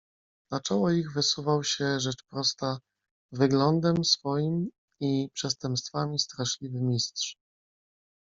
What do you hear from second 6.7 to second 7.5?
Mistrz."